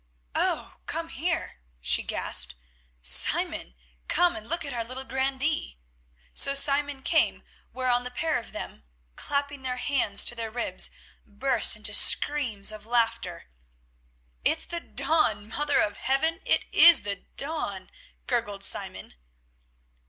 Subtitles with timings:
[0.33, 0.77] "Oh!
[0.87, 2.55] come here," she gasped.
[3.03, 3.75] "Simon,
[4.07, 5.77] come and look at our little grandee."
[6.33, 8.83] So Simon came, whereon the pair of them,
[9.15, 10.89] clapping their hands to their ribs,
[11.23, 13.51] burst into screams of laughter.
[14.43, 15.47] "It's the Don!
[15.47, 16.39] Mother of Heaven!
[16.45, 17.91] it is the Don,"
[18.25, 19.13] gurgled Simon.